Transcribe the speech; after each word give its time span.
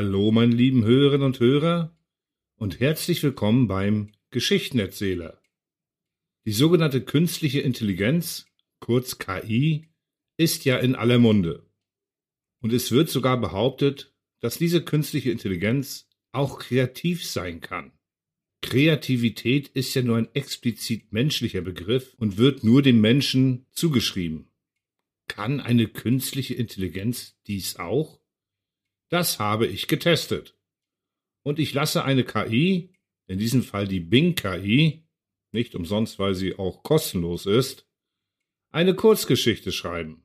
Hallo, 0.00 0.30
meine 0.30 0.54
lieben 0.54 0.84
Hörerinnen 0.84 1.26
und 1.26 1.40
Hörer, 1.40 1.92
und 2.54 2.78
herzlich 2.78 3.20
willkommen 3.24 3.66
beim 3.66 4.12
Geschichtenerzähler. 4.30 5.42
Die 6.44 6.52
sogenannte 6.52 7.00
künstliche 7.04 7.62
Intelligenz, 7.62 8.46
kurz 8.78 9.18
KI, 9.18 9.88
ist 10.36 10.64
ja 10.64 10.76
in 10.78 10.94
aller 10.94 11.18
Munde. 11.18 11.66
Und 12.60 12.72
es 12.72 12.92
wird 12.92 13.08
sogar 13.08 13.40
behauptet, 13.40 14.14
dass 14.38 14.56
diese 14.56 14.84
künstliche 14.84 15.32
Intelligenz 15.32 16.08
auch 16.30 16.60
kreativ 16.60 17.26
sein 17.26 17.60
kann. 17.60 17.90
Kreativität 18.62 19.66
ist 19.66 19.92
ja 19.94 20.02
nur 20.02 20.18
ein 20.18 20.32
explizit 20.32 21.12
menschlicher 21.12 21.62
Begriff 21.62 22.14
und 22.18 22.36
wird 22.36 22.62
nur 22.62 22.82
dem 22.82 23.00
Menschen 23.00 23.66
zugeschrieben. 23.72 24.46
Kann 25.26 25.58
eine 25.58 25.88
künstliche 25.88 26.54
Intelligenz 26.54 27.36
dies 27.48 27.80
auch? 27.80 28.17
Das 29.08 29.38
habe 29.38 29.66
ich 29.66 29.88
getestet. 29.88 30.56
Und 31.42 31.58
ich 31.58 31.72
lasse 31.72 32.04
eine 32.04 32.24
KI, 32.24 32.94
in 33.26 33.38
diesem 33.38 33.62
Fall 33.62 33.88
die 33.88 34.00
Bing 34.00 34.34
KI, 34.34 35.06
nicht 35.52 35.74
umsonst, 35.74 36.18
weil 36.18 36.34
sie 36.34 36.58
auch 36.58 36.82
kostenlos 36.82 37.46
ist, 37.46 37.86
eine 38.70 38.94
Kurzgeschichte 38.94 39.72
schreiben. 39.72 40.24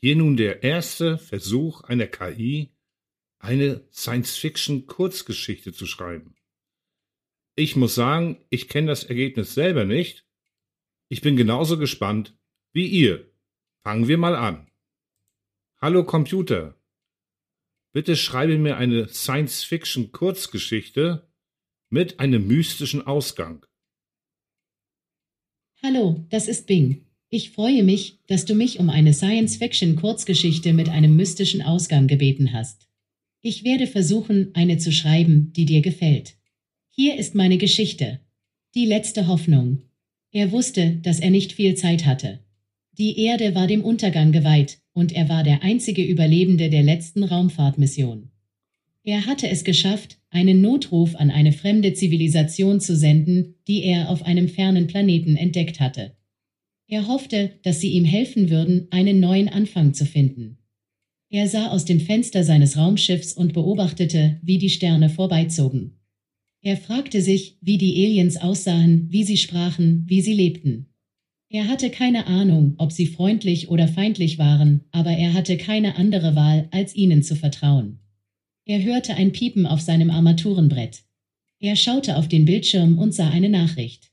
Hier 0.00 0.16
nun 0.16 0.36
der 0.36 0.62
erste 0.62 1.18
Versuch 1.18 1.82
einer 1.82 2.06
KI, 2.06 2.74
eine 3.38 3.86
Science-Fiction-Kurzgeschichte 3.92 5.72
zu 5.72 5.86
schreiben. 5.86 6.36
Ich 7.54 7.76
muss 7.76 7.94
sagen, 7.94 8.44
ich 8.50 8.68
kenne 8.68 8.88
das 8.88 9.04
Ergebnis 9.04 9.54
selber 9.54 9.84
nicht. 9.84 10.26
Ich 11.08 11.20
bin 11.20 11.36
genauso 11.36 11.78
gespannt 11.78 12.36
wie 12.72 12.86
ihr. 12.86 13.32
Fangen 13.82 14.08
wir 14.08 14.18
mal 14.18 14.34
an. 14.34 14.70
Hallo 15.80 16.04
Computer. 16.04 16.74
Bitte 17.96 18.14
schreibe 18.14 18.58
mir 18.58 18.76
eine 18.76 19.08
Science-Fiction-Kurzgeschichte 19.08 21.26
mit 21.88 22.20
einem 22.20 22.46
mystischen 22.46 23.06
Ausgang. 23.06 23.64
Hallo, 25.82 26.26
das 26.28 26.46
ist 26.46 26.66
Bing. 26.66 27.06
Ich 27.30 27.52
freue 27.52 27.82
mich, 27.82 28.18
dass 28.26 28.44
du 28.44 28.54
mich 28.54 28.80
um 28.80 28.90
eine 28.90 29.14
Science-Fiction-Kurzgeschichte 29.14 30.74
mit 30.74 30.90
einem 30.90 31.16
mystischen 31.16 31.62
Ausgang 31.62 32.06
gebeten 32.06 32.52
hast. 32.52 32.86
Ich 33.40 33.64
werde 33.64 33.86
versuchen, 33.86 34.54
eine 34.54 34.76
zu 34.76 34.92
schreiben, 34.92 35.54
die 35.54 35.64
dir 35.64 35.80
gefällt. 35.80 36.36
Hier 36.90 37.16
ist 37.16 37.34
meine 37.34 37.56
Geschichte. 37.56 38.20
Die 38.74 38.84
letzte 38.84 39.26
Hoffnung. 39.26 39.80
Er 40.32 40.52
wusste, 40.52 40.96
dass 40.96 41.18
er 41.18 41.30
nicht 41.30 41.54
viel 41.54 41.76
Zeit 41.76 42.04
hatte. 42.04 42.44
Die 42.92 43.18
Erde 43.20 43.54
war 43.54 43.66
dem 43.66 43.82
Untergang 43.82 44.32
geweiht, 44.32 44.82
und 44.96 45.12
er 45.12 45.28
war 45.28 45.44
der 45.44 45.62
einzige 45.62 46.02
Überlebende 46.02 46.70
der 46.70 46.82
letzten 46.82 47.22
Raumfahrtmission. 47.22 48.30
Er 49.04 49.26
hatte 49.26 49.46
es 49.46 49.62
geschafft, 49.62 50.18
einen 50.30 50.62
Notruf 50.62 51.14
an 51.16 51.30
eine 51.30 51.52
fremde 51.52 51.92
Zivilisation 51.92 52.80
zu 52.80 52.96
senden, 52.96 53.56
die 53.68 53.84
er 53.84 54.08
auf 54.08 54.22
einem 54.22 54.48
fernen 54.48 54.86
Planeten 54.86 55.36
entdeckt 55.36 55.80
hatte. 55.80 56.16
Er 56.88 57.08
hoffte, 57.08 57.58
dass 57.62 57.78
sie 57.78 57.90
ihm 57.90 58.06
helfen 58.06 58.48
würden, 58.48 58.88
einen 58.90 59.20
neuen 59.20 59.50
Anfang 59.50 59.92
zu 59.92 60.06
finden. 60.06 60.56
Er 61.28 61.46
sah 61.46 61.68
aus 61.68 61.84
dem 61.84 62.00
Fenster 62.00 62.42
seines 62.42 62.78
Raumschiffs 62.78 63.34
und 63.34 63.52
beobachtete, 63.52 64.40
wie 64.42 64.56
die 64.56 64.70
Sterne 64.70 65.10
vorbeizogen. 65.10 66.00
Er 66.62 66.78
fragte 66.78 67.20
sich, 67.20 67.58
wie 67.60 67.76
die 67.76 68.02
Aliens 68.02 68.38
aussahen, 68.38 69.08
wie 69.10 69.24
sie 69.24 69.36
sprachen, 69.36 70.04
wie 70.06 70.22
sie 70.22 70.32
lebten. 70.32 70.86
Er 71.48 71.68
hatte 71.68 71.90
keine 71.90 72.26
Ahnung, 72.26 72.74
ob 72.78 72.90
sie 72.90 73.06
freundlich 73.06 73.68
oder 73.68 73.86
feindlich 73.86 74.38
waren, 74.38 74.84
aber 74.90 75.12
er 75.12 75.32
hatte 75.32 75.56
keine 75.56 75.96
andere 75.96 76.34
Wahl, 76.34 76.68
als 76.72 76.94
ihnen 76.94 77.22
zu 77.22 77.36
vertrauen. 77.36 78.00
Er 78.64 78.82
hörte 78.82 79.14
ein 79.14 79.30
Piepen 79.30 79.64
auf 79.64 79.80
seinem 79.80 80.10
Armaturenbrett. 80.10 81.04
Er 81.60 81.76
schaute 81.76 82.16
auf 82.16 82.26
den 82.26 82.44
Bildschirm 82.44 82.98
und 82.98 83.14
sah 83.14 83.30
eine 83.30 83.48
Nachricht. 83.48 84.10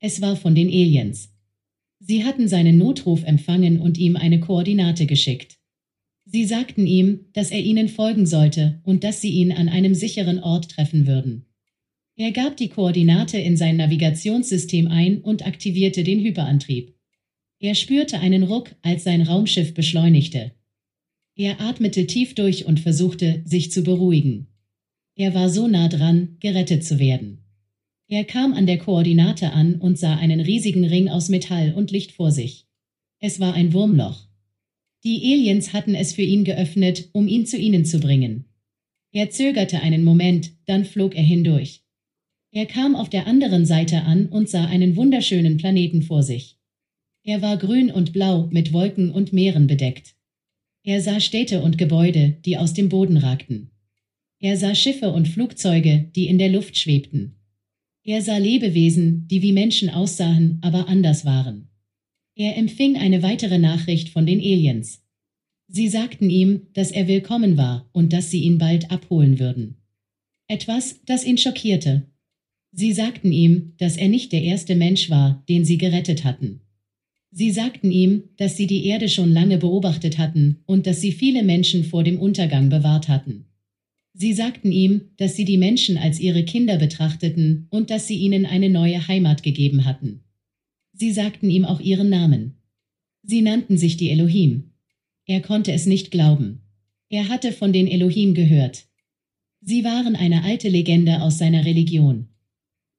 Es 0.00 0.22
war 0.22 0.36
von 0.36 0.54
den 0.54 0.68
Aliens. 0.68 1.34
Sie 2.00 2.24
hatten 2.24 2.48
seinen 2.48 2.78
Notruf 2.78 3.22
empfangen 3.24 3.78
und 3.80 3.98
ihm 3.98 4.16
eine 4.16 4.40
Koordinate 4.40 5.06
geschickt. 5.06 5.58
Sie 6.24 6.46
sagten 6.46 6.86
ihm, 6.86 7.26
dass 7.34 7.50
er 7.50 7.60
ihnen 7.60 7.88
folgen 7.88 8.26
sollte 8.26 8.80
und 8.84 9.04
dass 9.04 9.20
sie 9.20 9.30
ihn 9.30 9.52
an 9.52 9.68
einem 9.68 9.94
sicheren 9.94 10.42
Ort 10.42 10.70
treffen 10.70 11.06
würden. 11.06 11.44
Er 12.16 12.30
gab 12.30 12.56
die 12.56 12.68
Koordinate 12.68 13.38
in 13.38 13.56
sein 13.56 13.76
Navigationssystem 13.76 14.86
ein 14.86 15.20
und 15.20 15.44
aktivierte 15.44 16.04
den 16.04 16.20
Hyperantrieb. 16.20 16.94
Er 17.58 17.74
spürte 17.74 18.20
einen 18.20 18.44
Ruck, 18.44 18.74
als 18.82 19.02
sein 19.02 19.22
Raumschiff 19.22 19.74
beschleunigte. 19.74 20.52
Er 21.34 21.60
atmete 21.60 22.06
tief 22.06 22.34
durch 22.34 22.66
und 22.66 22.78
versuchte, 22.78 23.42
sich 23.44 23.72
zu 23.72 23.82
beruhigen. 23.82 24.46
Er 25.16 25.34
war 25.34 25.48
so 25.48 25.66
nah 25.66 25.88
dran, 25.88 26.36
gerettet 26.38 26.84
zu 26.84 27.00
werden. 27.00 27.38
Er 28.06 28.24
kam 28.24 28.52
an 28.52 28.66
der 28.66 28.78
Koordinate 28.78 29.52
an 29.52 29.76
und 29.76 29.98
sah 29.98 30.16
einen 30.16 30.40
riesigen 30.40 30.84
Ring 30.84 31.08
aus 31.08 31.28
Metall 31.28 31.72
und 31.74 31.90
Licht 31.90 32.12
vor 32.12 32.30
sich. 32.30 32.66
Es 33.18 33.40
war 33.40 33.54
ein 33.54 33.72
Wurmloch. 33.72 34.28
Die 35.02 35.32
Aliens 35.32 35.72
hatten 35.72 35.94
es 35.94 36.12
für 36.12 36.22
ihn 36.22 36.44
geöffnet, 36.44 37.08
um 37.12 37.26
ihn 37.26 37.46
zu 37.46 37.56
ihnen 37.56 37.84
zu 37.84 37.98
bringen. 37.98 38.44
Er 39.10 39.30
zögerte 39.30 39.80
einen 39.80 40.04
Moment, 40.04 40.52
dann 40.66 40.84
flog 40.84 41.14
er 41.16 41.22
hindurch. 41.22 41.83
Er 42.56 42.66
kam 42.66 42.94
auf 42.94 43.10
der 43.10 43.26
anderen 43.26 43.66
Seite 43.66 44.02
an 44.02 44.26
und 44.26 44.48
sah 44.48 44.64
einen 44.64 44.94
wunderschönen 44.94 45.56
Planeten 45.56 46.02
vor 46.02 46.22
sich. 46.22 46.56
Er 47.24 47.42
war 47.42 47.56
grün 47.56 47.90
und 47.90 48.12
blau 48.12 48.46
mit 48.52 48.72
Wolken 48.72 49.10
und 49.10 49.32
Meeren 49.32 49.66
bedeckt. 49.66 50.14
Er 50.84 51.00
sah 51.00 51.18
Städte 51.18 51.62
und 51.62 51.78
Gebäude, 51.78 52.36
die 52.44 52.56
aus 52.56 52.72
dem 52.72 52.88
Boden 52.88 53.16
ragten. 53.16 53.72
Er 54.38 54.56
sah 54.56 54.76
Schiffe 54.76 55.10
und 55.10 55.26
Flugzeuge, 55.26 56.08
die 56.14 56.28
in 56.28 56.38
der 56.38 56.48
Luft 56.48 56.78
schwebten. 56.78 57.40
Er 58.04 58.22
sah 58.22 58.36
Lebewesen, 58.36 59.26
die 59.26 59.42
wie 59.42 59.52
Menschen 59.52 59.90
aussahen, 59.90 60.60
aber 60.62 60.86
anders 60.88 61.24
waren. 61.24 61.70
Er 62.36 62.56
empfing 62.56 62.96
eine 62.96 63.24
weitere 63.24 63.58
Nachricht 63.58 64.10
von 64.10 64.26
den 64.26 64.38
Aliens. 64.38 65.02
Sie 65.66 65.88
sagten 65.88 66.30
ihm, 66.30 66.68
dass 66.72 66.92
er 66.92 67.08
willkommen 67.08 67.56
war 67.56 67.88
und 67.90 68.12
dass 68.12 68.30
sie 68.30 68.42
ihn 68.42 68.58
bald 68.58 68.92
abholen 68.92 69.40
würden. 69.40 69.78
Etwas, 70.46 71.00
das 71.04 71.24
ihn 71.24 71.38
schockierte. 71.38 72.13
Sie 72.76 72.92
sagten 72.92 73.30
ihm, 73.30 73.74
dass 73.78 73.96
er 73.96 74.08
nicht 74.08 74.32
der 74.32 74.42
erste 74.42 74.74
Mensch 74.74 75.08
war, 75.08 75.44
den 75.48 75.64
sie 75.64 75.78
gerettet 75.78 76.24
hatten. 76.24 76.60
Sie 77.30 77.52
sagten 77.52 77.92
ihm, 77.92 78.24
dass 78.36 78.56
sie 78.56 78.66
die 78.66 78.86
Erde 78.86 79.08
schon 79.08 79.32
lange 79.32 79.58
beobachtet 79.58 80.18
hatten 80.18 80.62
und 80.66 80.88
dass 80.88 81.00
sie 81.00 81.12
viele 81.12 81.44
Menschen 81.44 81.84
vor 81.84 82.02
dem 82.02 82.18
Untergang 82.18 82.70
bewahrt 82.70 83.08
hatten. 83.08 83.46
Sie 84.12 84.32
sagten 84.32 84.72
ihm, 84.72 85.02
dass 85.18 85.36
sie 85.36 85.44
die 85.44 85.56
Menschen 85.56 85.96
als 85.96 86.18
ihre 86.18 86.44
Kinder 86.44 86.76
betrachteten 86.76 87.68
und 87.70 87.90
dass 87.90 88.08
sie 88.08 88.16
ihnen 88.16 88.44
eine 88.44 88.70
neue 88.70 89.06
Heimat 89.06 89.44
gegeben 89.44 89.84
hatten. 89.84 90.24
Sie 90.92 91.12
sagten 91.12 91.50
ihm 91.50 91.64
auch 91.64 91.80
ihren 91.80 92.08
Namen. 92.08 92.54
Sie 93.22 93.42
nannten 93.42 93.78
sich 93.78 93.96
die 93.96 94.10
Elohim. 94.10 94.72
Er 95.26 95.40
konnte 95.40 95.72
es 95.72 95.86
nicht 95.86 96.10
glauben. 96.10 96.62
Er 97.08 97.28
hatte 97.28 97.52
von 97.52 97.72
den 97.72 97.86
Elohim 97.86 98.34
gehört. 98.34 98.86
Sie 99.60 99.84
waren 99.84 100.16
eine 100.16 100.42
alte 100.42 100.68
Legende 100.68 101.22
aus 101.22 101.38
seiner 101.38 101.64
Religion. 101.64 102.28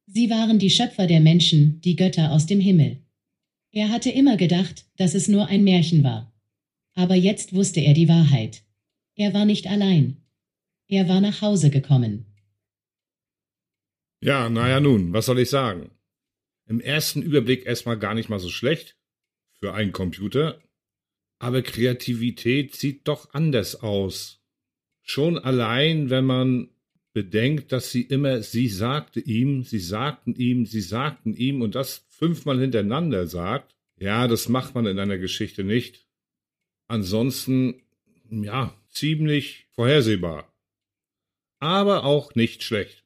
Sie 0.08 0.30
waren 0.30 0.60
die 0.60 0.70
Schöpfer 0.70 1.08
der 1.08 1.20
Menschen, 1.20 1.82
die 1.82 1.96
Götter 1.96 2.32
aus 2.32 2.46
dem 2.46 2.60
Himmel. 2.60 3.04
Er 3.72 3.90
hatte 3.90 4.10
immer 4.10 4.38
gedacht, 4.38 4.86
dass 4.98 5.16
es 5.16 5.28
nur 5.28 5.48
ein 5.48 5.64
Märchen 5.64 6.04
war. 6.04 6.34
Aber 6.94 7.16
jetzt 7.16 7.54
wusste 7.54 7.82
er 7.82 7.94
die 7.94 8.08
Wahrheit. 8.08 8.64
Er 9.16 9.34
war 9.34 9.46
nicht 9.46 9.68
allein. 9.68 10.18
Er 10.88 11.10
war 11.10 11.20
nach 11.22 11.42
Hause 11.42 11.70
gekommen. 11.70 12.26
Ja, 14.22 14.50
naja 14.50 14.80
nun, 14.80 15.12
was 15.14 15.26
soll 15.26 15.40
ich 15.40 15.50
sagen? 15.50 15.92
Im 16.68 16.80
ersten 16.80 17.22
Überblick 17.22 17.66
erstmal 17.66 17.98
gar 18.00 18.14
nicht 18.14 18.30
mal 18.30 18.40
so 18.40 18.50
schlecht 18.50 18.98
für 19.60 19.74
einen 19.74 19.92
Computer, 19.92 20.62
aber 21.40 21.62
Kreativität 21.62 22.76
sieht 22.76 23.08
doch 23.08 23.34
anders 23.34 23.76
aus. 23.76 24.42
Schon 25.02 25.38
allein, 25.38 26.10
wenn 26.10 26.26
man 26.26 26.70
bedenkt, 27.16 27.72
dass 27.72 27.94
sie 27.94 28.02
immer, 28.02 28.44
sie 28.44 28.68
sagte 28.68 29.22
ihm, 29.22 29.64
sie 29.64 29.80
sagten 29.80 30.36
ihm, 30.36 30.66
sie 30.66 30.82
sagten 30.82 31.34
ihm 31.34 31.62
und 31.62 31.74
das 31.74 32.06
fünfmal 32.10 32.60
hintereinander 32.60 33.26
sagt, 33.26 33.74
ja, 33.98 34.28
das 34.28 34.50
macht 34.50 34.76
man 34.76 34.86
in 34.86 35.00
einer 35.00 35.18
Geschichte 35.18 35.64
nicht. 35.64 36.06
Ansonsten, 36.88 37.82
ja, 38.30 38.78
ziemlich 38.90 39.66
vorhersehbar. 39.72 40.54
Aber 41.60 42.04
auch 42.04 42.36
nicht 42.36 42.64
schlecht. 42.64 43.06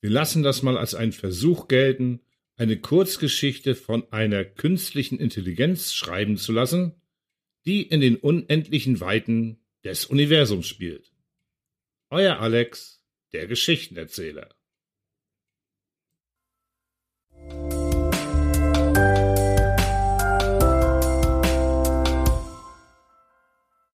Wir 0.00 0.10
lassen 0.10 0.44
das 0.44 0.62
mal 0.62 0.78
als 0.78 0.94
einen 0.94 1.12
Versuch 1.12 1.66
gelten, 1.66 2.20
eine 2.54 2.78
Kurzgeschichte 2.78 3.74
von 3.74 4.04
einer 4.12 4.44
künstlichen 4.44 5.18
Intelligenz 5.18 5.92
schreiben 5.92 6.36
zu 6.36 6.52
lassen, 6.52 6.94
die 7.66 7.82
in 7.82 8.00
den 8.00 8.14
unendlichen 8.14 9.00
Weiten 9.00 9.58
des 9.82 10.06
Universums 10.06 10.68
spielt. 10.68 11.13
Euer 12.16 12.38
Alex, 12.38 13.02
der 13.32 13.48
Geschichtenerzähler. 13.48 14.53